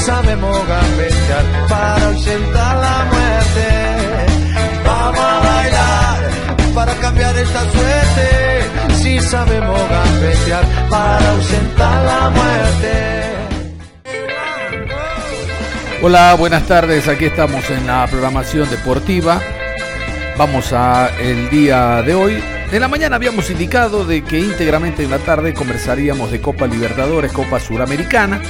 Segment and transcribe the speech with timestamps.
[0.00, 3.68] Sabemos gambetear para ausentar la muerte.
[4.84, 6.30] Vamos a bailar
[6.74, 8.94] para cambiar esta suerte.
[8.94, 12.92] Si sabemos gambetear para ausentar la muerte.
[16.02, 17.08] Hola, buenas tardes.
[17.08, 19.40] Aquí estamos en la programación deportiva.
[20.38, 22.42] Vamos a el día de hoy.
[22.72, 27.32] En la mañana habíamos indicado de que íntegramente en la tarde conversaríamos de Copa Libertadores,
[27.32, 28.40] Copa Suramericana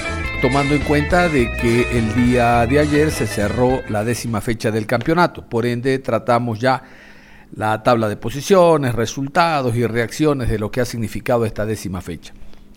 [0.41, 4.87] tomando en cuenta de que el día de ayer se cerró la décima fecha del
[4.87, 5.45] campeonato.
[5.47, 6.83] Por ende, tratamos ya
[7.55, 12.33] la tabla de posiciones, resultados y reacciones de lo que ha significado esta décima fecha.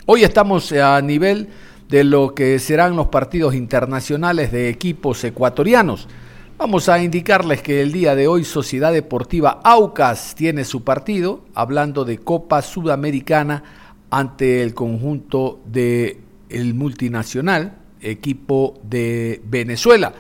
[0.05, 1.47] Hoy estamos a nivel
[1.88, 6.09] de lo que serán los partidos internacionales de equipos ecuatorianos.
[6.58, 12.03] Vamos a indicarles que el día de hoy Sociedad Deportiva Aucas tiene su partido, hablando
[12.03, 13.64] de Copa Sudamericana
[14.09, 16.22] ante el conjunto de
[16.53, 20.13] el multinacional, equipo de Venezuela.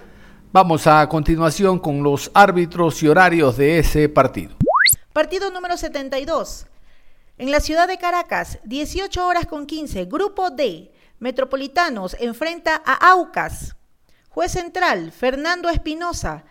[0.51, 4.55] Vamos a continuación con los árbitros y horarios de ese partido.
[5.11, 6.67] Partido número 72.
[7.37, 13.75] En la ciudad de Caracas, 18 horas con 15, Grupo D, Metropolitanos enfrenta a Aucas.
[14.29, 16.43] Juez central, Fernando Espinosa.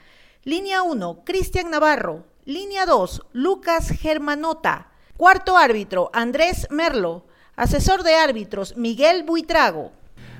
[0.45, 2.25] Línea 1, Cristian Navarro.
[2.45, 4.91] Línea 2, Lucas Germanota.
[5.17, 7.27] Cuarto árbitro, Andrés Merlo.
[7.57, 9.93] Asesor de árbitros, Miguel Buitrago.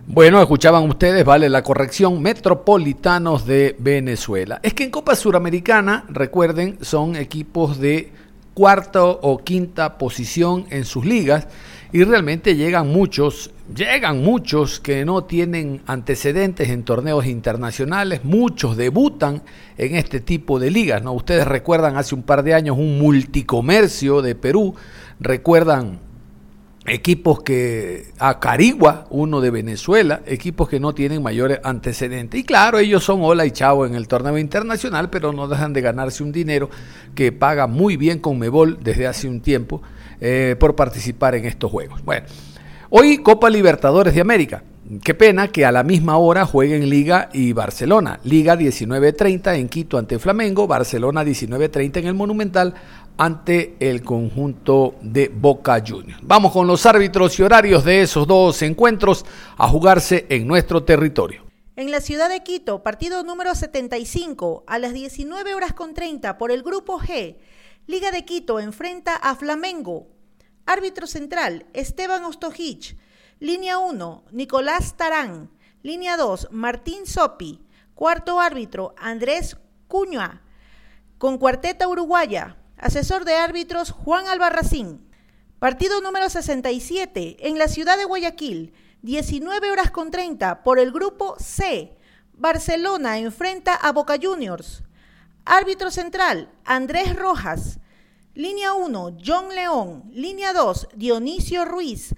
[0.07, 4.61] Bueno, escuchaban ustedes, vale la corrección, Metropolitanos de Venezuela.
[4.63, 8.11] Es que en Copa Suramericana, recuerden, son equipos de
[8.55, 11.49] cuarta o quinta posición en sus ligas
[11.93, 19.43] y realmente llegan muchos, llegan muchos que no tienen antecedentes en torneos internacionales, muchos debutan
[19.77, 21.13] en este tipo de ligas, ¿no?
[21.13, 24.75] Ustedes recuerdan hace un par de años un multicomercio de Perú,
[25.21, 26.01] recuerdan
[26.87, 32.41] equipos que a Carigua, uno de Venezuela, equipos que no tienen mayores antecedentes.
[32.41, 35.81] Y claro, ellos son hola y chavo en el torneo internacional, pero no dejan de
[35.81, 36.71] ganarse un dinero
[37.15, 39.83] que paga muy bien con Mebol desde hace un tiempo
[40.21, 42.03] eh, por participar en estos juegos.
[42.05, 42.27] Bueno,
[42.91, 44.65] hoy Copa Libertadores de América.
[45.01, 48.21] Qué pena que a la misma hora jueguen Liga y Barcelona.
[48.25, 52.75] Liga 19.30 en Quito ante Flamengo, Barcelona 19.30 en el Monumental
[53.17, 56.21] ante el conjunto de Boca Juniors.
[56.23, 59.25] Vamos con los árbitros y horarios de esos dos encuentros
[59.57, 61.47] a jugarse en nuestro territorio.
[61.77, 66.53] En la ciudad de Quito, partido número 75, a las 19 horas con 30 por
[66.53, 67.39] el grupo G,
[67.87, 70.09] Liga de Quito enfrenta a Flamengo.
[70.67, 72.99] Árbitro central, Esteban Ostojich.
[73.43, 75.51] Línea 1, Nicolás Tarán.
[75.83, 77.61] Línea 2, Martín Sopi.
[77.97, 79.57] Cuarto árbitro, Andrés
[79.89, 80.43] Cuña.
[81.19, 85.11] Con cuarteta uruguaya, asesor de árbitros Juan Albarracín.
[85.59, 91.35] Partido número 67 en la ciudad de Guayaquil, 19 horas con 30 por el grupo
[91.41, 91.99] C.
[92.35, 94.85] Barcelona enfrenta a Boca Juniors.
[95.45, 97.81] Árbitro central, Andrés Rojas.
[98.35, 100.05] Línea 1, John León.
[100.13, 102.15] Línea 2, Dionisio Ruiz.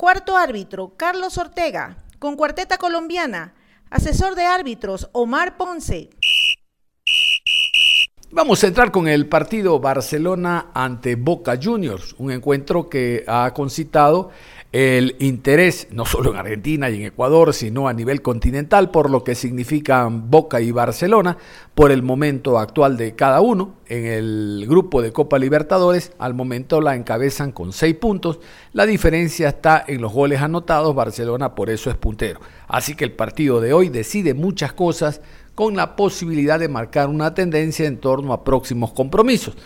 [0.00, 3.52] Cuarto árbitro, Carlos Ortega, con cuarteta colombiana.
[3.90, 6.08] Asesor de árbitros, Omar Ponce.
[8.30, 14.30] Vamos a entrar con el partido Barcelona ante Boca Juniors, un encuentro que ha concitado
[14.72, 19.24] el interés no solo en Argentina y en Ecuador, sino a nivel continental por lo
[19.24, 21.36] que significan Boca y Barcelona
[21.74, 23.74] por el momento actual de cada uno.
[23.86, 28.38] En el grupo de Copa Libertadores, al momento la encabezan con seis puntos.
[28.72, 30.94] La diferencia está en los goles anotados.
[30.94, 32.40] Barcelona por eso es puntero.
[32.68, 35.20] Así que el partido de hoy decide muchas cosas
[35.56, 39.56] con la posibilidad de marcar una tendencia en torno a próximos compromisos.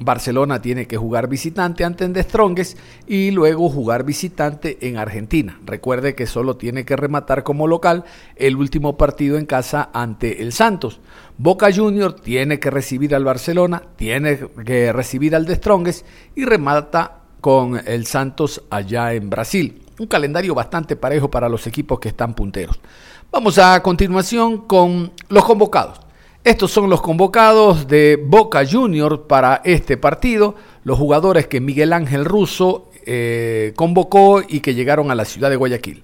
[0.00, 5.60] Barcelona tiene que jugar visitante ante The Strongest y luego jugar visitante en Argentina.
[5.64, 8.04] Recuerde que solo tiene que rematar como local
[8.36, 11.00] el último partido en casa ante el Santos.
[11.38, 17.18] Boca Junior tiene que recibir al Barcelona, tiene que recibir al The Strongest y remata
[17.40, 19.82] con el Santos allá en Brasil.
[19.98, 22.80] Un calendario bastante parejo para los equipos que están punteros.
[23.30, 26.01] Vamos a continuación con los convocados.
[26.44, 32.24] Estos son los convocados de Boca Junior para este partido, los jugadores que Miguel Ángel
[32.24, 36.02] Russo eh, convocó y que llegaron a la ciudad de Guayaquil.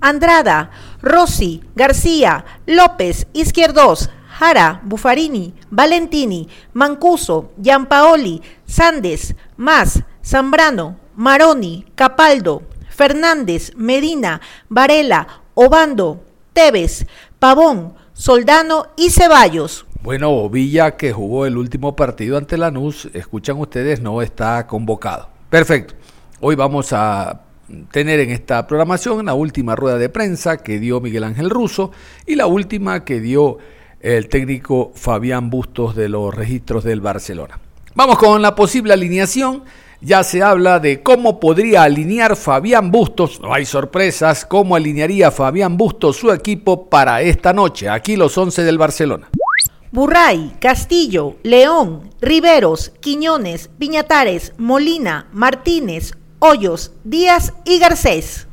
[0.00, 0.70] Andrada,
[1.02, 13.72] Rossi, García, López, Izquierdos, Jara, Buffarini, Valentini, Mancuso, Gianpaoli, Sandes, Más, Zambrano, Maroni, Capaldo, Fernández,
[13.74, 16.22] Medina, Varela, Obando,
[16.52, 17.06] Tevez,
[17.40, 19.86] Pavón, Soldano y Ceballos.
[20.00, 25.28] Bueno, Villa que jugó el último partido ante Lanús, escuchan ustedes, no está convocado.
[25.50, 25.94] Perfecto.
[26.40, 27.40] Hoy vamos a
[27.90, 31.90] tener en esta programación la última rueda de prensa que dio Miguel Ángel Russo
[32.24, 33.58] y la última que dio
[33.98, 37.58] el técnico Fabián Bustos de los registros del Barcelona.
[37.96, 39.64] Vamos con la posible alineación.
[40.04, 45.78] Ya se habla de cómo podría alinear Fabián Bustos, no hay sorpresas, cómo alinearía Fabián
[45.78, 47.88] Bustos su equipo para esta noche.
[47.88, 49.30] Aquí los 11 del Barcelona.
[49.92, 58.46] Burray, Castillo, León, Riveros, Quiñones, Piñatares, Molina, Martínez, Hoyos, Díaz y Garcés.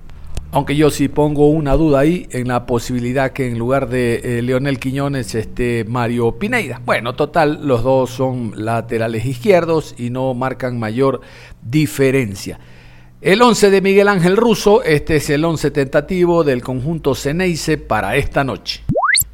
[0.54, 4.42] Aunque yo sí pongo una duda ahí en la posibilidad que en lugar de eh,
[4.42, 6.82] Leonel Quiñones esté Mario Pineida.
[6.84, 11.22] Bueno, total, los dos son laterales izquierdos y no marcan mayor
[11.62, 12.60] diferencia.
[13.22, 18.18] El 11 de Miguel Ángel Russo, este es el 11 tentativo del conjunto Ceneice para
[18.18, 18.84] esta noche.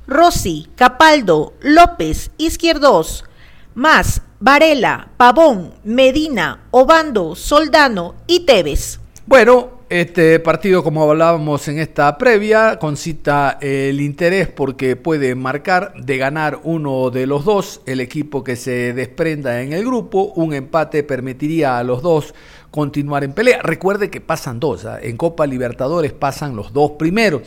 [0.05, 3.25] Rossi, Capaldo, López, Izquierdos,
[3.73, 8.99] Más, Varela, Pavón, Medina, Obando, Soldano y Tevez.
[9.25, 16.17] Bueno, este partido, como hablábamos en esta previa, concita el interés porque puede marcar de
[16.17, 20.33] ganar uno de los dos, el equipo que se desprenda en el grupo.
[20.35, 22.33] Un empate permitiría a los dos
[22.69, 23.61] continuar en pelea.
[23.61, 24.99] Recuerde que pasan dos, ¿ah?
[25.01, 27.43] en Copa Libertadores pasan los dos primeros.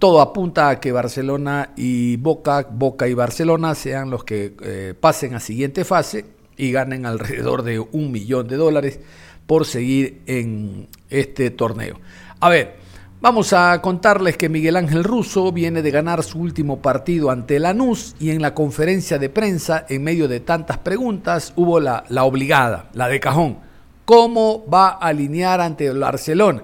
[0.00, 5.34] Todo apunta a que Barcelona y Boca, Boca y Barcelona sean los que eh, pasen
[5.34, 6.24] a siguiente fase
[6.56, 8.98] y ganen alrededor de un millón de dólares
[9.46, 11.98] por seguir en este torneo.
[12.40, 12.76] A ver,
[13.20, 18.14] vamos a contarles que Miguel Ángel Russo viene de ganar su último partido ante Lanús
[18.18, 23.08] y en la conferencia de prensa, en medio de tantas preguntas, hubo la, obligada, la
[23.08, 23.58] de cajón.
[24.04, 26.62] ¿Cómo va a alinear ante el Barcelona?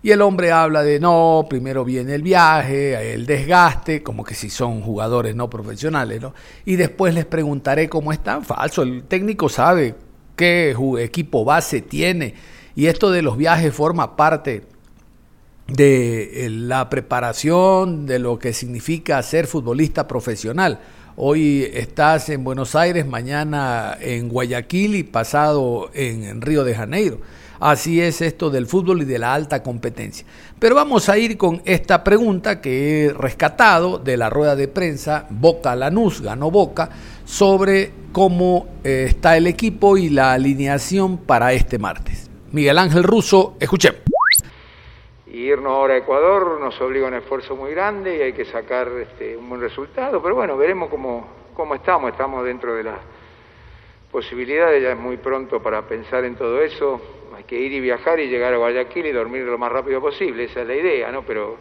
[0.00, 4.48] Y el hombre habla de no, primero viene el viaje, el desgaste, como que si
[4.48, 6.34] son jugadores no profesionales, ¿no?
[6.64, 8.44] Y después les preguntaré cómo están.
[8.44, 9.96] Falso, el técnico sabe
[10.38, 12.34] qué equipo base tiene.
[12.74, 14.62] Y esto de los viajes forma parte
[15.66, 20.78] de eh, la preparación de lo que significa ser futbolista profesional.
[21.16, 27.18] Hoy estás en Buenos Aires, mañana en Guayaquil y pasado en Río de Janeiro.
[27.60, 30.24] Así es esto del fútbol y de la alta competencia.
[30.60, 35.26] Pero vamos a ir con esta pregunta que he rescatado de la rueda de prensa
[35.28, 36.88] Boca Lanús, ganó Boca,
[37.28, 42.30] sobre cómo eh, está el equipo y la alineación para este martes.
[42.52, 44.00] Miguel Ángel Russo, escuchemos.
[45.26, 48.88] Irnos ahora a Ecuador nos obliga a un esfuerzo muy grande y hay que sacar
[48.88, 52.98] este, un buen resultado, pero bueno, veremos cómo, cómo estamos, estamos dentro de las
[54.10, 56.98] posibilidades, ya es muy pronto para pensar en todo eso,
[57.36, 60.44] hay que ir y viajar y llegar a Guayaquil y dormir lo más rápido posible,
[60.44, 61.22] esa es la idea, ¿no?
[61.24, 61.58] Pero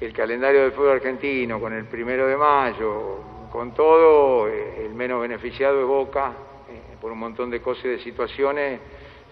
[0.00, 5.20] el calendario del fútbol argentino, con el primero de mayo, con todo, eh, el menos
[5.20, 6.32] beneficiado es Boca,
[6.70, 8.80] eh, por un montón de cosas y de situaciones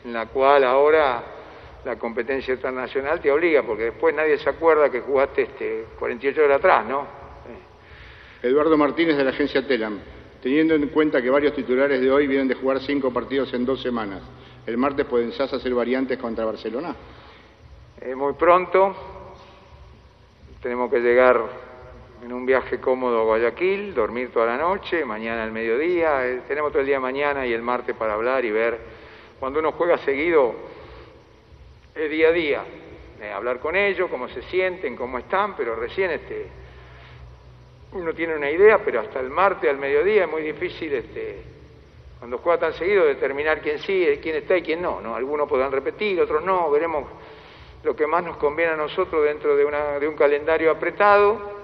[0.05, 1.23] en la cual ahora
[1.87, 6.59] la competencia internacional te obliga, porque después nadie se acuerda que jugaste este 48 horas
[6.59, 7.07] atrás, ¿no?
[8.43, 9.99] Eduardo Martínez de la agencia Telam.
[10.43, 13.81] Teniendo en cuenta que varios titulares de hoy vienen de jugar cinco partidos en dos
[13.83, 14.23] semanas,
[14.67, 16.95] ¿el martes pueden hacer variantes contra Barcelona?
[17.99, 18.95] Es muy pronto,
[20.63, 21.70] tenemos que llegar
[22.23, 26.71] en un viaje cómodo a Guayaquil, dormir toda la noche, mañana al mediodía, eh, tenemos
[26.71, 28.79] todo el día mañana y el martes para hablar y ver,
[29.39, 30.55] cuando uno juega seguido,
[31.95, 32.65] es día a día,
[33.23, 36.47] eh, hablar con ellos, cómo se sienten, cómo están, pero recién este,
[37.93, 41.43] uno tiene una idea, pero hasta el martes al mediodía es muy difícil, este,
[42.19, 45.17] cuando juega tan seguido, determinar quién sí, quién está y quién no, ¿no?
[45.17, 47.07] Algunos podrán repetir, otros no, veremos
[47.83, 51.60] lo que más nos conviene a nosotros dentro de, una, de un calendario apretado,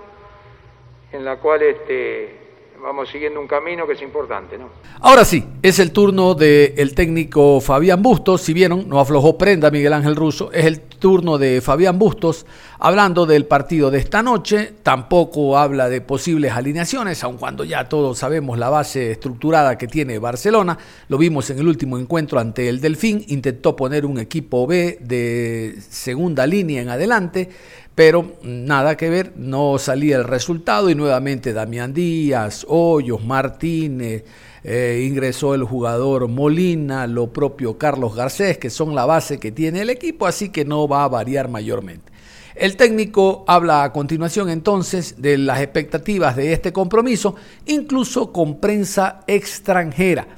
[1.13, 2.47] en la cual este,
[2.83, 4.59] vamos siguiendo un camino que es importante.
[4.59, 4.69] ¿no?
[5.01, 8.43] Ahora sí, es el turno del técnico Fabián Bustos.
[8.43, 10.53] Si vieron, no aflojó prenda Miguel Ángel Russo.
[10.53, 12.47] Es el turno de Fabián Bustos
[12.79, 14.73] hablando del partido de esta noche.
[14.83, 20.19] Tampoco habla de posibles alineaciones, aun cuando ya todos sabemos la base estructurada que tiene
[20.19, 20.79] Barcelona.
[21.09, 23.25] Lo vimos en el último encuentro ante el Delfín.
[23.29, 27.51] Intentó poner un equipo B de segunda línea en adelante
[27.97, 34.23] pero nada que ver, no salía el resultado y nuevamente Damián Díaz, Hoyos, Martínez,
[34.63, 39.81] eh, ingresó el jugador Molina, lo propio Carlos Garcés, que son la base que tiene
[39.81, 42.13] el equipo, así que no va a variar mayormente.
[42.55, 47.35] El técnico habla a continuación entonces de las expectativas de este compromiso,
[47.65, 50.29] incluso con prensa extranjera.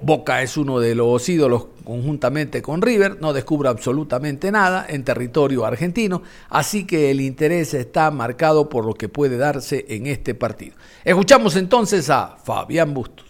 [0.00, 5.64] Boca es uno de los ídolos conjuntamente con River, no descubre absolutamente nada en territorio
[5.64, 10.74] argentino, así que el interés está marcado por lo que puede darse en este partido.
[11.04, 13.26] Escuchamos entonces a Fabián Bustos.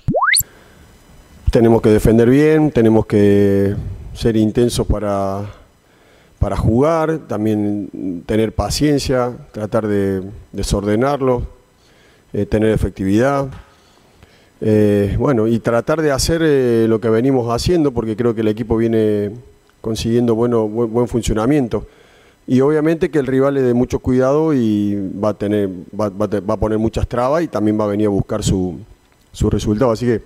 [1.51, 3.75] Tenemos que defender bien, tenemos que
[4.15, 5.51] ser intensos para,
[6.39, 11.47] para jugar, también tener paciencia, tratar de desordenarlo,
[12.33, 13.49] eh, tener efectividad.
[14.67, 18.49] Eh, bueno, y tratar de hacer eh, lo que venimos haciendo, porque creo que el
[18.49, 19.31] equipo viene
[19.83, 21.87] consiguiendo bueno, buen, funcionamiento.
[22.47, 26.57] Y obviamente que el rival es de mucho cuidado y va a, tener, va, a
[26.57, 28.79] poner muchas trabas y también va a venir a buscar su,
[29.33, 29.91] su resultado.
[29.91, 30.23] Así que,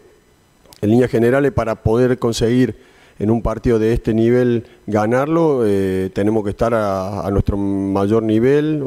[0.83, 2.77] en líneas generales, para poder conseguir
[3.19, 8.85] en un partido de este nivel ganarlo, eh, tenemos que estar a, nuestro mayor nivel,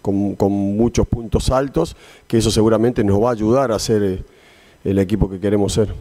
[0.00, 4.24] con, con, muchos puntos altos, que eso seguramente nos va a ayudar a ser
[4.84, 5.94] el equipo que queremos ser.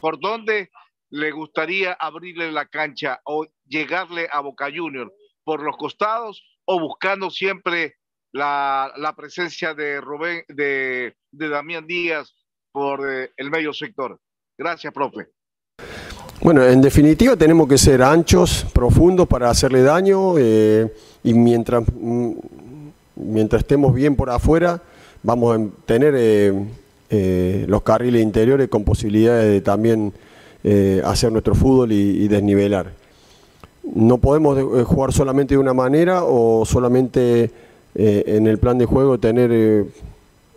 [0.00, 0.70] ¿Por dónde
[1.10, 5.12] le gustaría abrirle la cancha o llegarle a Boca Junior?
[5.44, 7.96] ¿Por los costados o buscando siempre
[8.32, 12.34] la, presencia de Rubén, de, Damián Díaz
[12.72, 14.18] por eh, el medio sector?
[14.58, 15.28] Gracias, profe.
[16.40, 22.32] Bueno, en definitiva tenemos que ser anchos, profundos para hacerle daño eh, y mientras, mm,
[23.16, 24.82] mientras estemos bien por afuera
[25.22, 26.52] vamos a tener eh,
[27.16, 30.12] eh, los carriles interiores con posibilidades de también
[30.64, 32.90] eh, hacer nuestro fútbol y, desnivelar.
[33.84, 37.52] No podemos eh, jugar solamente de una manera o solamente
[37.96, 39.86] en el plan de juego tener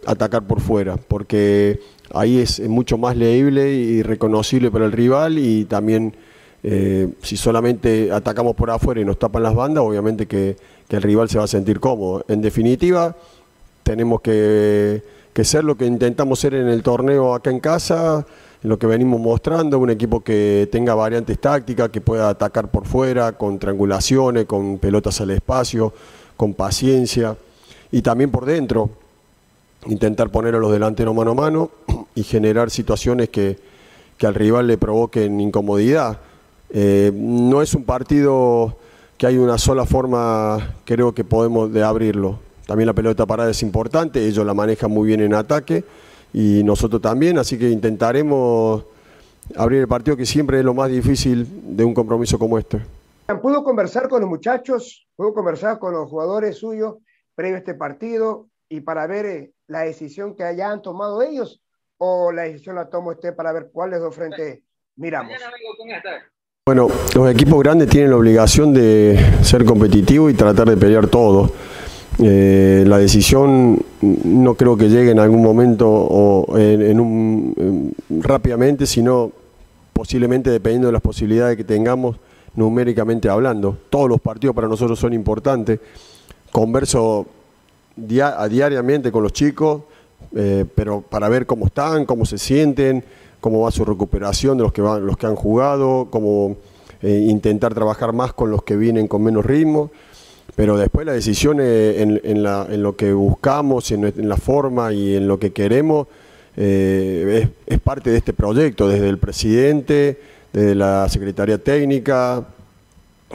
[0.07, 1.79] atacar por fuera, porque
[2.11, 6.15] ahí es mucho más leíble y reconocible para el rival y también
[7.21, 10.55] si solamente atacamos por afuera y nos tapan las bandas, obviamente que
[10.89, 12.25] el rival se va a sentir cómodo.
[12.27, 13.15] En definitiva,
[13.83, 15.03] tenemos que
[15.38, 18.25] que ser lo que intentamos ser en el torneo acá en casa,
[18.63, 23.34] lo que venimos mostrando, un equipo que tenga variantes tácticas, que pueda atacar por fuera,
[23.34, 25.94] con triangulaciones, con pelotas al espacio,
[26.36, 27.38] con paciencia,
[27.91, 28.89] y también por dentro,
[29.86, 31.70] intentar poner a los delanteros mano a mano
[32.15, 33.60] y generar situaciones que,
[34.24, 36.17] al rival le provoquen incomodidad.
[36.72, 38.75] Eh, no es un partido
[39.20, 42.46] que hay una sola forma, creo que podemos, de abrirlo.
[42.67, 45.86] También la pelota parada es importante, ellos la manejan muy bien en ataque
[46.33, 48.83] y nosotros también, así que intentaremos
[49.55, 52.81] abrir el partido que siempre es lo más difícil de un compromiso como este.
[53.41, 55.07] ¿Puedo conversar con los muchachos?
[55.15, 56.95] ¿Puedo conversar con los jugadores suyos
[57.36, 61.62] previo a este partido y para ver eh, la decisión que hayan tomado ellos?
[61.97, 64.59] ¿O la decisión la tomo usted para ver cuáles dos frentes
[64.97, 65.33] miramos?
[66.65, 71.50] Bueno, los equipos grandes tienen la obligación de ser competitivos y tratar de pelear todo.
[72.19, 79.31] Eh, la decisión no creo que llegue en algún momento o en, un, rápidamente, sino
[79.93, 82.17] posiblemente dependiendo de las posibilidades que tengamos
[82.55, 83.77] numéricamente hablando.
[83.89, 85.79] Todos los partidos para nosotros son importantes.
[86.51, 87.27] Converso
[87.95, 89.83] diariamente con los chicos,
[90.36, 93.03] eh, pero para ver cómo están, cómo se sienten,
[93.39, 96.57] cómo va su recuperación de los que, van, los que han jugado, cómo
[97.01, 99.91] eh, intentar trabajar más con los que vienen con menos ritmo
[100.57, 102.41] pero después la decisión en,
[102.81, 106.07] lo que buscamos, en, la forma y en lo que queremos,
[106.55, 110.19] eh, es, parte de este proyecto, desde el presidente,
[110.51, 112.43] desde la Secretaría Técnica,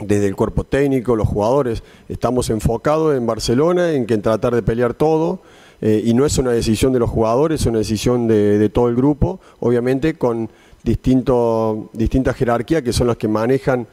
[0.01, 1.81] desde el cuerpo técnico, los jugadores.
[2.09, 5.39] Estamos enfocados en Barcelona, en que tratar de pelear todo,
[5.79, 8.97] eh, y no es una decisión de los jugadores, es una decisión de, todo el
[8.97, 10.49] grupo, obviamente con
[10.83, 13.87] distintas jerarquías que son las que manejan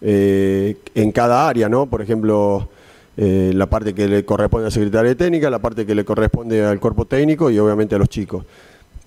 [0.00, 1.86] eh, en cada área, ¿no?
[1.86, 2.68] Por ejemplo,
[3.16, 6.64] eh, la parte que le corresponde a la Secretaría Técnica, la parte que le corresponde
[6.64, 8.44] al cuerpo técnico y obviamente a los chicos.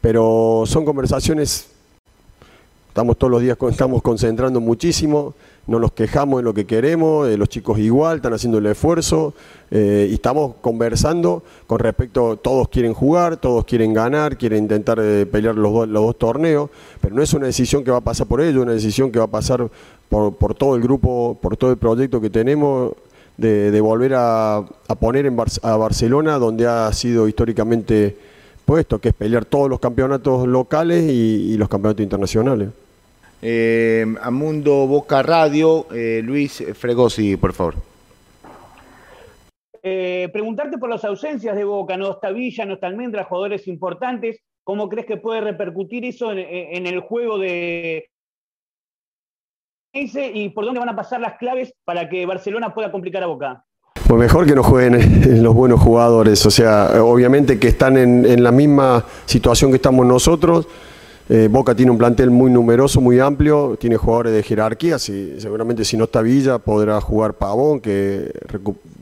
[0.02, 1.68] Pero son conversaciones,
[2.88, 5.36] estamos todos los días estamos concentrando muchísimo,
[5.70, 9.34] no nos quejamos de lo que queremos, eh, los chicos igual están haciendo el esfuerzo
[9.72, 14.98] y estamos conversando con respecto, todos quieren jugar, todos quieren ganar, quieren intentar
[15.32, 18.64] pelear los, dos torneos, pero no es una decisión que va a pasar por ellos,
[18.64, 19.70] una decisión que va a pasar
[20.10, 22.94] por, todo el grupo, por todo el proyecto que tenemos
[23.38, 24.66] de, volver a,
[25.00, 28.18] poner en a Barcelona donde ha sido históricamente
[28.70, 32.70] puesto, que es pelear todos los campeonatos locales y, los campeonatos internacionales.
[33.42, 37.76] Eh, a Mundo Boca Radio, eh, Luis Fregosi, por favor.
[39.82, 44.42] eh, preguntarte por las ausencias de Boca, no está Villa, no está Almendra, jugadores importantes,
[44.66, 48.10] ¿cómo crees que puede repercutir eso en, el juego de...
[49.94, 53.64] y por dónde van a pasar las claves para que Barcelona pueda complicar a Boca?
[54.06, 58.52] Pues mejor que no jueguen los buenos jugadores, o sea, obviamente que están en la
[58.52, 60.68] misma situación que estamos nosotros,
[61.32, 65.96] eh, Boca tiene un plantel muy numeroso, muy amplio, tiene jugadores de jerarquía, seguramente si
[65.96, 68.32] no está Villa podrá jugar Pavón, que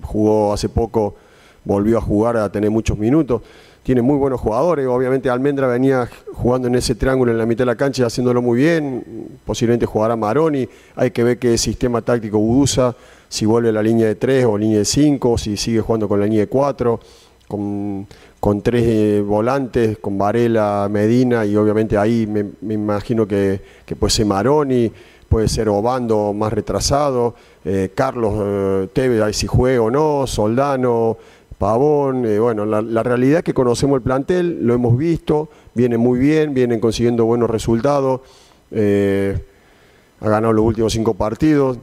[0.01, 1.15] jugó hace poco,
[1.63, 3.41] volvió a jugar a tener muchos minutos.
[3.81, 7.67] Tiene muy buenos jugadores, obviamente Almendra venía jugando en ese triángulo en la mitad de
[7.67, 10.67] la cancha haciéndolo muy bien, posiblemente jugará Maroni,
[10.97, 12.93] hay que ver qué sistema táctico usa,
[13.29, 16.19] si vuelve a la línea de 3 o línea de 5, si sigue jugando con
[16.19, 16.99] la línea de 4,
[17.47, 18.05] con
[18.39, 23.61] con tres eh, volantes, con Varela, Medina y obviamente ahí me, imagino que,
[23.99, 24.91] puede ser Maroni,
[25.27, 31.17] puede ser Obando más retrasado, eh, Carlos eh, Tevez ahí si juega o no, Soldano,
[31.57, 36.53] Pavón, bueno, la, realidad es que conocemos el plantel, lo hemos visto, viene muy bien,
[36.53, 38.21] vienen consiguiendo buenos resultados,
[38.71, 41.79] ha ganado los últimos cinco partidos,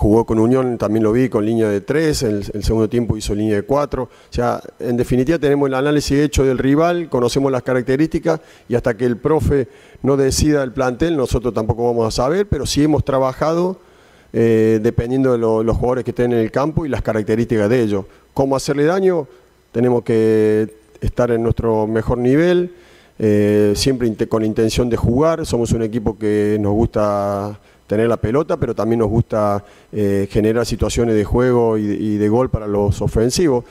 [0.00, 3.34] jugó con Unión, también lo vi, con línea de tres, el, el, segundo tiempo hizo
[3.34, 4.04] línea de cuatro.
[4.04, 8.96] O sea, en definitiva tenemos el análisis hecho del rival, conocemos las características y hasta
[8.96, 9.68] que el profe
[10.02, 13.76] no decida el plantel, nosotros tampoco vamos a saber, pero sí hemos trabajado
[14.32, 18.06] eh, dependiendo de los jugadores que estén en el campo y las características de ellos.
[18.32, 19.28] ¿Cómo hacerle daño?
[19.70, 22.72] Tenemos que estar en nuestro mejor nivel,
[23.18, 27.60] eh, siempre con intención de jugar, somos un equipo que nos gusta
[27.90, 32.48] tener la pelota, pero también nos gusta eh, generar situaciones de juego y, de gol
[32.48, 33.64] para los ofensivos.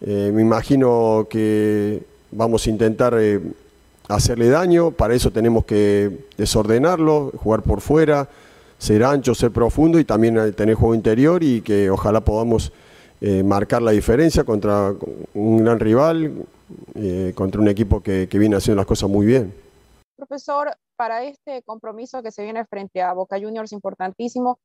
[0.00, 3.40] Eh, me imagino que vamos a intentar eh,
[4.06, 8.28] hacerle daño, para eso tenemos que desordenarlo, jugar por fuera,
[8.78, 12.70] ser ancho, ser profundo y también tener juego interior y que ojalá podamos
[13.44, 14.94] marcar la diferencia contra
[15.34, 16.34] un gran rival,
[17.34, 19.52] contra un equipo que viene haciendo las cosas muy bien.
[20.16, 24.58] Profesor, para este compromiso que se viene frente a Boca Juniors importantísimo,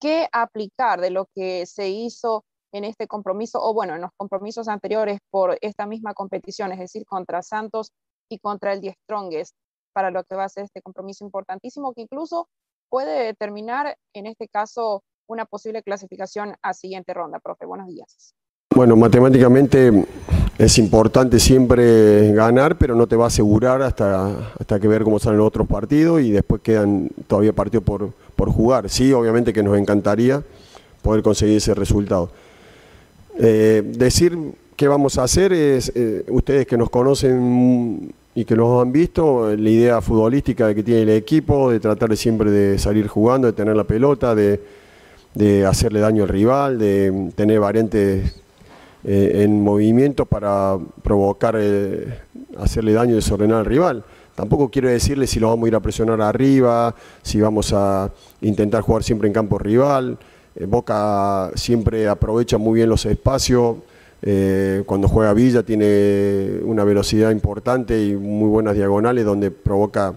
[0.00, 4.68] ¿qué aplicar de lo que se hizo en este compromiso o bueno, en los compromisos
[4.68, 7.92] anteriores por esta misma competición, es decir, contra Santos
[8.30, 9.54] y contra el Die Strongest,
[9.94, 12.48] para lo que va a ser este compromiso importantísimo que incluso
[12.90, 17.66] puede determinar en este caso una posible clasificación a siguiente ronda, profe.
[17.66, 18.34] Buenos días.
[18.74, 19.90] Bueno, matemáticamente
[20.58, 25.20] es importante siempre ganar, pero no te va a asegurar hasta, hasta que ver cómo
[25.20, 28.90] salen los otros partidos y después quedan todavía partidos por, por jugar.
[28.90, 30.42] Sí, obviamente que nos encantaría
[31.00, 32.30] poder conseguir ese resultado.
[33.38, 34.36] Eh, decir
[34.74, 39.54] qué vamos a hacer es, eh, ustedes que nos conocen y que nos han visto,
[39.56, 43.76] la idea futbolística que tiene el equipo, de tratar siempre de salir jugando, de tener
[43.76, 44.60] la pelota, de,
[45.34, 48.40] de hacerle daño al rival, de tener variantes
[49.04, 52.18] eh, en movimiento para provocar, eh,
[52.58, 54.04] hacerle daño y desordenar al rival.
[54.34, 58.82] Tampoco quiero decirle si lo vamos a ir a presionar arriba, si vamos a intentar
[58.82, 60.18] jugar siempre en campo rival.
[60.56, 63.76] Eh, Boca siempre aprovecha muy bien los espacios.
[64.84, 70.14] cuando juega Villa tiene una velocidad importante y muy buenas diagonales donde provoca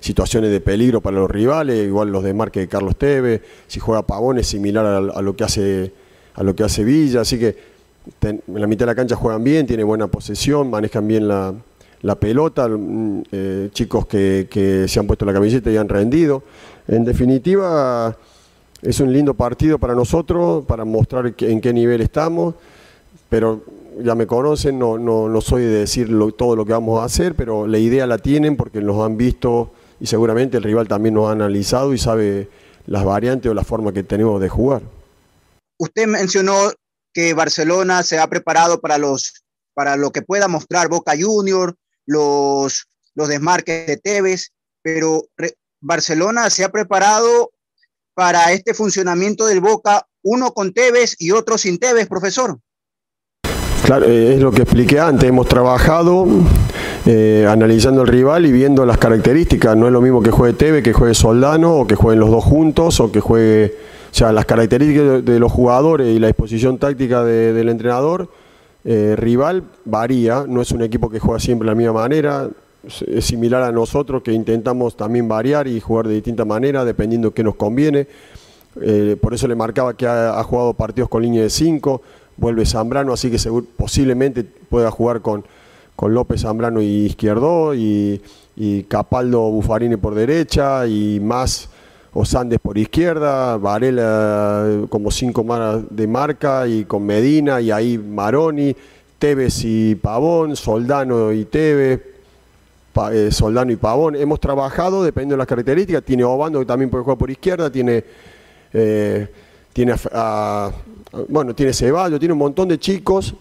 [0.00, 3.42] situaciones de peligro para los rivales, igual los de marque de Carlos Tevez.
[3.66, 5.92] Si juega Pavón es similar a lo que hace
[6.38, 7.56] a lo que hace Villa, así que
[8.22, 11.52] en la mitad de la cancha juegan bien, tienen buena posesión, manejan bien la,
[12.20, 16.44] pelota, mm, eh, chicos que, se han puesto la camiseta y han rendido.
[16.86, 18.16] En definitiva,
[18.80, 22.54] es un lindo partido para nosotros, para mostrar en qué nivel estamos,
[23.28, 23.62] pero
[24.00, 27.66] ya me conocen, no, no, soy de decir todo lo que vamos a hacer, pero
[27.66, 31.32] la idea la tienen porque nos han visto y seguramente el rival también nos ha
[31.32, 32.48] analizado y sabe
[32.86, 34.82] las variantes o la forma que tenemos de jugar.
[35.78, 36.72] Usted mencionó
[37.12, 41.74] que Barcelona se ha preparado para, los, para lo que pueda mostrar Boca Junior,
[42.06, 44.50] los, los desmarques de Tevez,
[44.82, 45.22] pero
[45.80, 47.50] Barcelona se ha preparado
[48.14, 52.58] para este funcionamiento del Boca, uno con Tevez y otro sin Tevez, profesor.
[53.84, 56.26] Claro, eh, es lo que expliqué antes, hemos trabajado
[57.06, 60.82] eh, analizando el rival y viendo las características, no es lo mismo que juegue Tevez,
[60.82, 63.76] que juegue Soldano, o que jueguen los dos juntos, o que juegue
[64.10, 68.28] o sea, las características de los jugadores y la disposición táctica del entrenador
[68.84, 72.48] eh, rival varía, no es un equipo que juega siempre de la misma manera,
[73.06, 77.42] es similar a nosotros que intentamos también variar y jugar de distinta manera dependiendo qué
[77.42, 78.06] nos conviene.
[78.80, 82.00] Eh, por eso le marcaba que ha, jugado partidos con línea de 5,
[82.36, 83.38] vuelve Zambrano, así que
[83.76, 85.44] posiblemente pueda jugar con,
[85.96, 88.22] con López Zambrano y Izquierdo y,
[88.56, 91.68] y Capaldo Bufarini por derecha y más
[92.14, 98.74] Osandes por izquierda, Varela como cinco maras de marca y con Medina y ahí Maroni,
[99.18, 102.00] Tevez y Pavón, Soldano y Tevez,
[103.12, 104.16] eh, Soldano y Pavón.
[104.16, 106.02] Hemos trabajado dependiendo de las características.
[106.02, 108.04] Tiene Obando que también puede jugar por izquierda, tiene,
[108.72, 109.28] eh,
[109.72, 109.94] tiene,
[111.28, 113.34] bueno, tiene Ceballo, tiene un montón de chicos.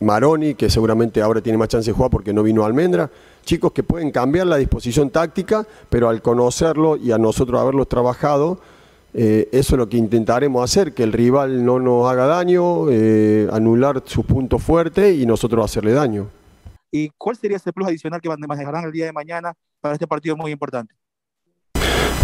[0.00, 3.10] Maroni, que seguramente ahora tiene más chance de jugar porque no vino Almendra.
[3.44, 8.60] Chicos que pueden cambiar la disposición táctica, pero al conocerlo y a nosotros haberlos trabajado,
[9.14, 12.86] eh, eso es lo que intentaremos hacer, que el rival no nos haga daño,
[13.52, 16.28] anular sus puntos fuertes y nosotros hacerle daño.
[16.90, 20.36] ¿Y cuál sería ese plus adicional que manejarán el día de mañana para este partido
[20.36, 20.94] muy importante?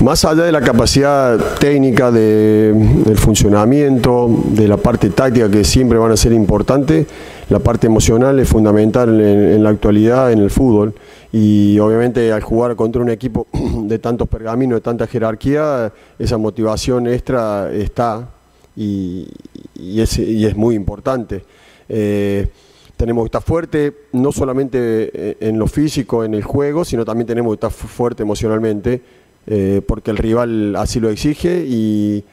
[0.02, 6.12] Más allá de la capacidad técnica, del funcionamiento, de la parte táctica que siempre van
[6.12, 7.06] a ser importantes,
[7.50, 10.94] la parte emocional es fundamental en, la actualidad en el fútbol
[11.32, 13.46] y obviamente al jugar contra un equipo
[13.84, 18.28] de tantos pergaminos, de tanta jerarquía, esa motivación extra está
[18.76, 19.28] y,
[19.76, 21.44] es, muy importante.
[21.88, 22.48] Eh,
[22.96, 27.50] tenemos que estar fuerte, no solamente en lo físico, en el juego, sino también tenemos
[27.52, 29.02] que estar fuerte emocionalmente,
[29.46, 32.24] eh, porque el rival así lo exige y,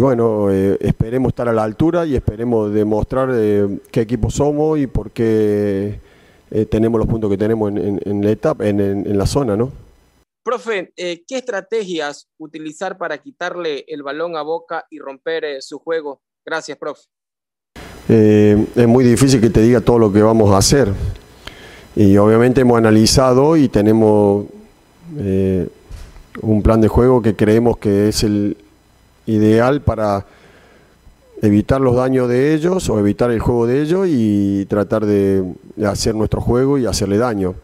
[0.00, 3.30] bueno, eh, esperemos estar a la altura y esperemos demostrar
[3.90, 6.00] qué equipo somos y por qué
[6.70, 9.72] tenemos los puntos que tenemos en, la etapa, en, la zona, ¿no?
[10.44, 16.20] Profe, ¿qué estrategias utilizar para quitarle el balón a Boca y romper su juego?
[16.44, 17.02] Gracias, profe.
[18.08, 20.92] Eh, es muy difícil que te diga todo lo que vamos a hacer.
[21.94, 24.46] Y obviamente hemos analizado y tenemos
[25.18, 25.68] eh,
[26.40, 28.56] un plan de juego que creemos que es el
[29.26, 30.24] ideal para
[31.42, 35.44] evitar los daños de ellos o evitar el juego de ellos y tratar de,
[35.84, 37.54] hacer nuestro juego y hacerle daño.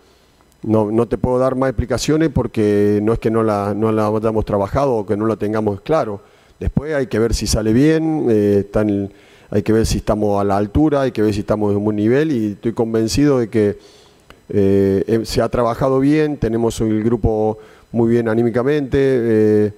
[0.65, 4.09] No, no, te puedo dar más explicaciones porque no es que no la, no la
[4.09, 6.21] hayamos trabajado o que no lo tengamos claro.
[6.59, 8.69] Después hay que ver si sale bien, eh,
[9.51, 11.85] hay que ver si estamos a la altura, hay que ver si estamos en un
[11.85, 13.79] buen nivel y estoy convencido de que
[14.49, 17.59] eh, em, se ha trabajado bien, tenemos el grupo
[17.93, 19.73] muy bien anímicamente, eh,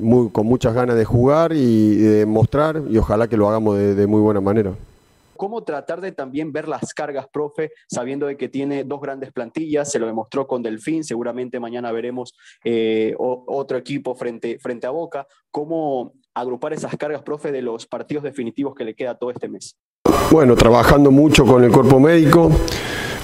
[0.00, 4.06] muy, con muchas ganas de jugar y de mostrar y ojalá que lo hagamos de,
[4.06, 4.72] muy buena manera.
[5.36, 9.90] Cómo tratar de también ver las cargas, profe, sabiendo de que tiene dos grandes plantillas,
[9.90, 15.26] se lo demostró con Delfín, seguramente mañana veremos eh, otro equipo frente, frente a Boca,
[15.50, 19.76] cómo agrupar esas cargas, profe, de los partidos definitivos que le queda todo este mes?
[20.30, 22.50] Bueno, trabajando mucho con el cuerpo médico,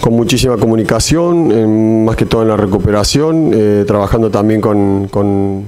[0.01, 5.65] con muchísima comunicación, más que todo en la recuperación, eh, trabajando también con, con,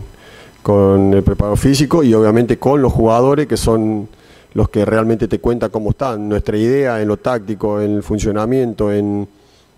[0.63, 4.09] con, el preparo físico y obviamente con los jugadores que son
[4.55, 6.29] los que realmente te cuentan cómo están.
[6.29, 9.29] Nuestra idea en lo táctico, en el funcionamiento, en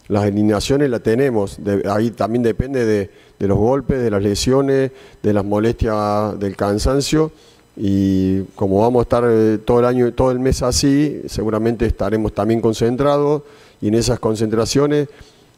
[0.08, 1.58] las alineaciones la tenemos.
[1.90, 4.90] ahí también depende de, de los golpes, de las lesiones,
[5.22, 7.32] de las molestias, del cansancio
[7.76, 12.32] y como vamos a estar eh, todo el año, todo el mes así, seguramente estaremos
[12.32, 13.42] también concentrados
[13.80, 15.08] y en esas concentraciones,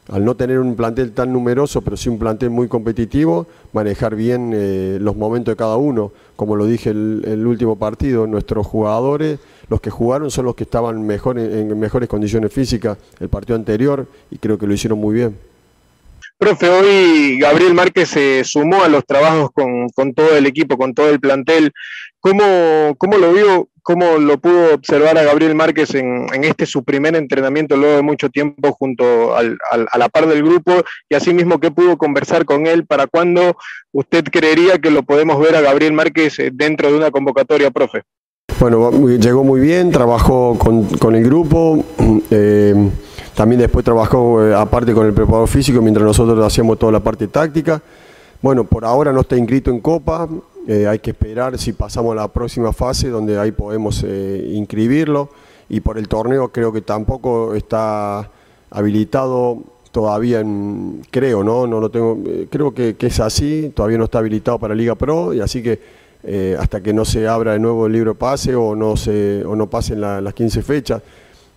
[0.08, 4.52] al no tener un plantel tan numeroso, pero sí un plantel muy competitivo, manejar bien
[4.54, 6.12] eh, los momentos de cada uno.
[6.36, 9.38] Como lo dije el, el, último partido, nuestros jugadores,
[9.68, 14.06] los que jugaron son los que estaban mejor, en mejores condiciones físicas el partido anterior
[14.30, 15.36] y creo que lo hicieron muy bien.
[16.36, 21.08] Profe, hoy Gabriel Márquez se sumó a los trabajos con, todo el equipo, con todo
[21.08, 21.72] el plantel.
[22.20, 27.14] ¿Cómo, cómo lo vio, cómo lo pudo observar a Gabriel Márquez en, este su primer
[27.14, 30.72] entrenamiento luego de mucho tiempo junto al, a la par del grupo
[31.08, 32.86] y asimismo qué pudo conversar con él?
[32.86, 33.56] ¿Para cuándo
[33.92, 38.02] usted creería que lo podemos ver a Gabriel Márquez eh, dentro de una convocatoria, profe?
[38.58, 41.84] Bueno, llegó muy bien, trabajó con, el grupo.
[42.30, 42.74] Eh,
[43.34, 47.28] también después trabajó eh, aparte con el preparador físico mientras nosotros hacíamos toda la parte
[47.28, 47.82] táctica.
[48.40, 50.28] Bueno, por ahora no está inscrito en Copa,
[50.66, 55.28] eh, hay que esperar si pasamos a la próxima fase donde ahí podemos eh, inscribirlo
[55.68, 58.30] y por el torneo creo que tampoco está
[58.70, 59.58] habilitado
[59.92, 61.66] todavía en, creo, ¿no?
[61.66, 62.18] No lo tengo,
[62.50, 66.04] creo que, es así, todavía no está habilitado para Liga Pro y así que
[66.58, 69.68] hasta que no se abra de nuevo el libro pase o no se o no
[69.68, 71.02] pasen las 15 fechas,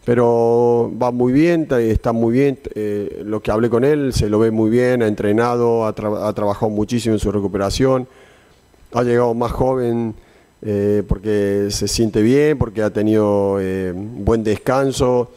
[0.08, 2.58] pero va muy bien, está muy bien.
[2.76, 6.70] Eh, lo que hablé con él, se lo ve muy bien, ha entrenado, ha, trabajado
[6.70, 8.08] muchísimo en su recuperación,
[8.94, 10.16] ha llegado más joven
[10.62, 15.32] eh, porque se siente bien, porque ha tenido eh, buen descanso,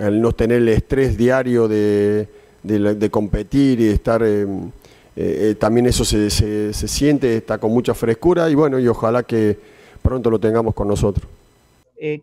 [0.00, 2.28] al no tener el estrés diario de,
[3.10, 4.22] competir y estar...
[5.58, 9.58] también eso se, se siente, está con mucha frescura y bueno, y ojalá que
[10.02, 11.26] pronto lo tengamos con nosotros.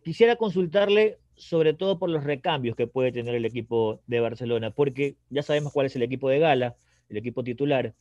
[0.04, 5.16] quisiera consultarle sobre todo por los recambios que puede tener el equipo de Barcelona, porque
[5.30, 6.76] ya sabemos cuál es el equipo de gala,
[7.10, 7.94] el equipo titular,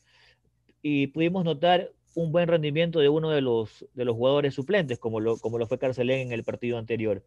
[0.82, 5.20] y pudimos notar un buen rendimiento de uno de los, de los jugadores suplentes, como
[5.20, 7.22] lo, como lo fue Carcelén en el partido anterior.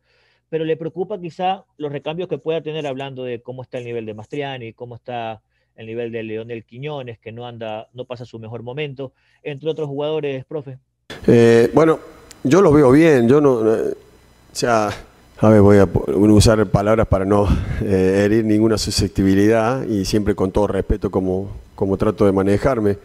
[0.50, 4.08] Pero le preocupa quizá los recambios que pueda tener hablando de cómo está el nivel
[4.08, 5.42] de Mastriani, cómo está
[5.76, 9.88] el nivel de Leonel Quiñones, que no anda, no pasa su mejor momento, entre otros
[9.88, 10.80] jugadores, profe.
[11.28, 12.00] Eh, bueno,
[12.44, 14.90] yo lo veo bien, yo no, eh, o sea,
[15.38, 17.48] a ver, voy a usar palabras para no
[17.84, 22.98] eh, herir ninguna susceptibilidad y siempre con todo respeto como, como trato de manejarme.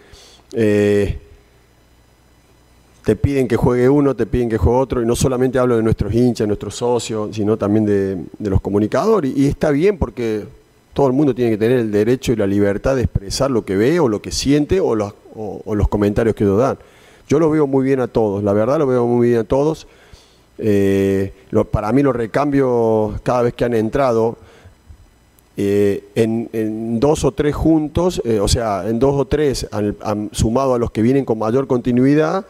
[3.04, 5.82] Te piden que juegue uno, te piden que juegue otro, y no solamente hablo de
[5.82, 9.32] nuestros hinchas, nuestros socios, sino también de, los comunicadores.
[9.36, 10.44] Y, está bien porque
[10.94, 13.76] todo el mundo tiene que tener el derecho y la libertad de expresar lo que
[13.76, 15.12] ve o lo que siente o los,
[15.88, 16.78] comentarios que ellos dan.
[17.28, 19.86] Yo lo veo muy bien a todos, la verdad lo veo muy bien a todos.
[20.56, 21.32] Eh,
[21.70, 24.38] para mí los recambios cada vez que han entrado,
[25.56, 30.74] eh, en, dos o tres juntos, eh, o sea, en dos o tres han, sumado
[30.74, 32.44] a los que vienen con mayor continuidad,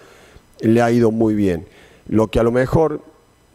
[0.69, 1.67] le ha ido muy bien.
[2.09, 3.01] Lo que a lo mejor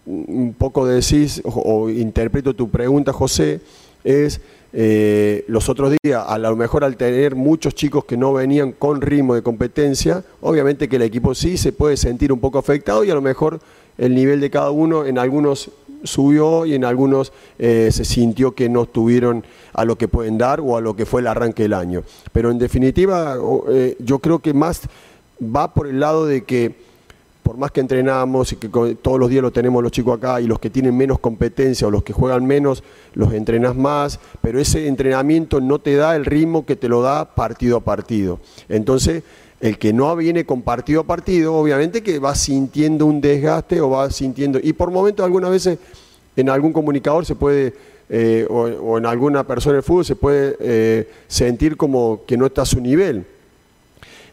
[0.06, 3.62] un poco decís o, interpreto tu pregunta, José,
[4.04, 4.42] es
[4.74, 9.02] eh, los otros días, a lo mejor al tener muchos chicos que no venían con
[9.02, 13.12] ritmo de competencia, obviamente que el equipo sí se puede sentir un poco afectado y
[13.12, 13.60] a lo mejor
[13.98, 15.72] el nivel de cada uno en algunos
[16.04, 19.44] subió y en algunos eh, se sintió que no estuvieron
[19.74, 22.04] a lo que pueden dar o a lo que fue el arranque del año.
[22.32, 23.36] Pero en definitiva,
[23.70, 24.84] eh, yo creo que más
[25.44, 26.89] va por el lado de que
[27.50, 30.46] por más que entrenamos y que todos los días lo tenemos los chicos acá y
[30.46, 32.84] los que tienen menos competencia o los que juegan menos,
[33.16, 37.34] los entrenas más, pero ese entrenamiento no te da el ritmo que te lo da
[37.34, 38.40] partido a partido.
[38.68, 39.24] Entonces,
[39.62, 43.90] el que no viene con partido a partido, obviamente que va sintiendo un desgaste o
[43.90, 45.80] va sintiendo, y por momentos algunas veces
[46.36, 47.74] en algún comunicador se puede,
[48.10, 52.62] eh, o, en alguna persona del fútbol se puede eh, sentir como que no está
[52.62, 53.26] a su nivel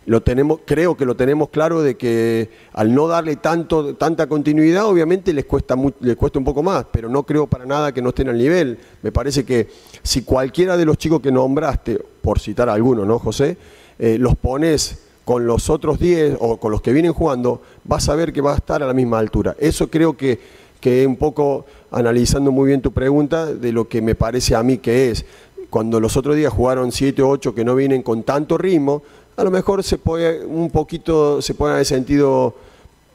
[0.07, 4.87] lo tenemos, creo que lo tenemos claro de que al no darle tanto, tanta continuidad,
[4.87, 8.11] obviamente les cuesta, les cuesta un poco más, pero no creo para nada que no
[8.11, 8.79] estén al nivel.
[9.03, 9.69] Me parece que
[10.03, 13.57] si cualquiera de los chicos que nombraste, por citar alguno, ¿no, José?
[13.99, 18.15] Eh, los pones con los otros 10 o con los que vienen jugando, vas a
[18.15, 19.57] ver que va a estar a la misma altura.
[19.59, 20.39] Eso creo que,
[20.81, 24.79] que un poco analizando muy bien tu pregunta de lo que me parece a mí
[24.79, 25.25] que es.
[25.69, 29.03] Cuando los otros días jugaron 7 o 8 que no vienen con tanto ritmo,
[29.37, 32.55] a lo mejor se puede un poquito, se puede haber sentido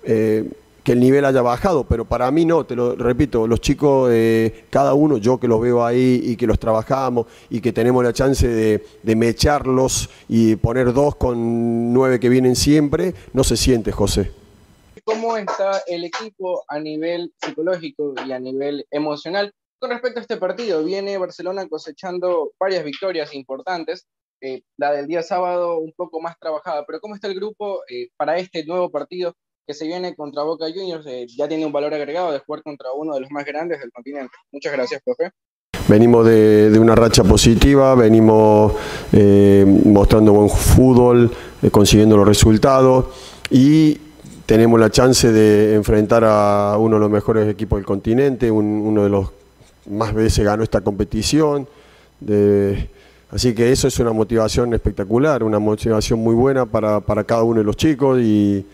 [0.03, 0.49] eh,
[0.83, 4.65] que el nivel haya bajado, pero para mí no, te lo repito, los chicos, eh,
[4.69, 8.13] cada uno, yo que los veo ahí y que los trabajamos y que tenemos la
[8.13, 13.91] chance de, de mecharlos y poner dos con nueve que vienen siempre, no se siente,
[13.91, 14.31] José.
[15.03, 19.53] ¿Cómo está el equipo a nivel psicológico y a nivel emocional?
[19.79, 24.05] Con respecto a este partido, viene Barcelona cosechando varias victorias importantes,
[24.43, 28.07] eh, la del día sábado un poco más trabajada, pero ¿cómo está el grupo eh,
[28.17, 29.35] para este nuevo partido
[29.67, 31.05] que se viene contra Boca Juniors?
[31.05, 33.91] Eh, ya tiene un valor agregado de jugar contra uno de los más grandes del
[33.91, 34.33] continente.
[34.51, 35.29] Muchas gracias, profe.
[35.87, 38.73] Venimos de, una racha positiva, venimos
[39.85, 41.31] mostrando buen fútbol,
[41.71, 43.05] consiguiendo los resultados
[43.49, 43.99] y
[44.45, 49.09] tenemos la chance de enfrentar a uno de los mejores equipos del continente, uno de
[49.09, 49.31] los
[49.89, 51.67] más veces ganó esta competición.
[53.31, 57.63] Así que eso es una motivación espectacular, una motivación muy buena para, cada uno de
[57.63, 58.65] los chicos y,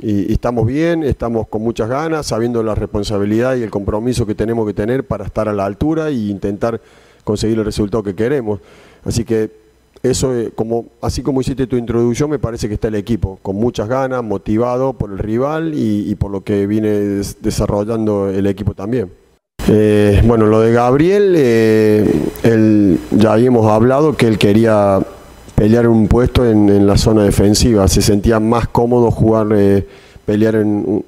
[0.00, 4.72] estamos bien, estamos con muchas ganas, sabiendo la responsabilidad y el compromiso que tenemos que
[4.72, 6.80] tener para estar a la altura e intentar
[7.22, 8.60] conseguir el resultado que queremos.
[9.04, 9.50] Así que
[10.02, 13.56] eso, eh, como, así como hiciste tu introducción, me parece que está el equipo, con
[13.56, 16.88] muchas ganas, motivado por el rival y por lo que viene
[17.40, 19.21] desarrollando el equipo también.
[19.68, 24.98] Eh, bueno, lo de Gabriel, eh, ya habíamos hablado que él quería
[25.54, 29.86] pelear un puesto en, la zona defensiva, se sentía más cómodo jugar, eh,
[30.26, 31.04] pelear en,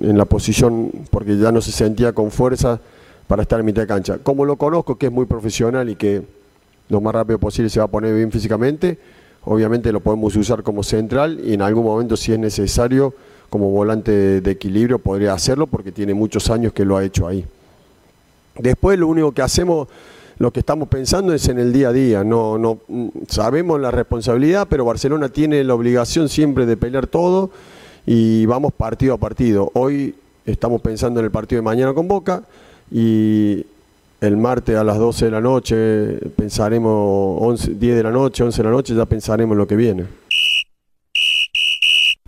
[0.00, 2.80] la posición porque ya no se sentía con fuerza
[3.26, 4.18] para estar en mitad de cancha.
[4.22, 6.22] Como lo conozco, que es muy profesional y que
[6.88, 8.98] lo más rápido posible se va a poner bien físicamente,
[9.44, 13.12] obviamente lo podemos usar como central y en algún momento si es necesario
[13.50, 17.44] como volante de equilibrio podría hacerlo porque tiene muchos años que lo ha hecho ahí.
[18.58, 19.88] Después lo único que hacemos,
[20.38, 22.24] lo que estamos pensando es en el día a día.
[22.24, 22.78] No, no
[23.28, 27.50] sabemos la responsabilidad, pero Barcelona tiene la obligación siempre de pelear todo
[28.06, 29.70] y vamos partido a partido.
[29.74, 30.14] Hoy
[30.44, 32.42] estamos pensando en el partido de mañana con Boca
[32.90, 33.66] y
[34.20, 38.56] el martes a las 12 de la noche pensaremos 11, 10 de la noche, 11
[38.56, 40.06] de la noche, ya pensaremos en lo que viene.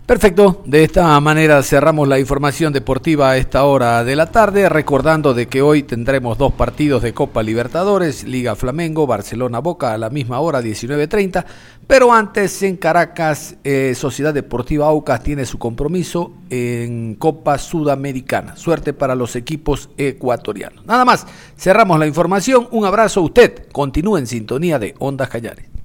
[0.09, 5.35] Perfecto, de esta manera cerramos la información deportiva a esta hora de la tarde, recordando
[5.35, 10.09] de que hoy tendremos dos partidos de Copa Libertadores, Liga Flamengo, Barcelona Boca a la
[10.09, 11.45] misma hora, 19.30,
[11.85, 18.55] pero antes en Caracas, eh, Sociedad Deportiva Aucas tiene su compromiso en Copa Sudamericana.
[18.57, 20.87] Suerte para los equipos ecuatorianos.
[20.87, 25.78] Nada más, cerramos la información, un abrazo a usted, continúe en sintonía de Ondas Callares.